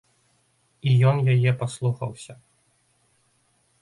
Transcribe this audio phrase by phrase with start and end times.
[0.91, 2.33] І ён яе паслухаўся.